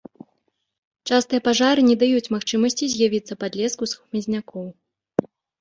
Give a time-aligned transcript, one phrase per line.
[1.11, 4.65] Частыя пажары не даюць магчымасці з'явіцца падлеску з хмызнякоў.